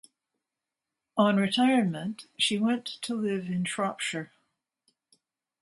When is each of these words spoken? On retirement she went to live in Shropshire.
On 1.15 1.37
retirement 1.37 2.25
she 2.35 2.57
went 2.57 2.87
to 3.03 3.13
live 3.13 3.45
in 3.45 3.65
Shropshire. 3.65 4.31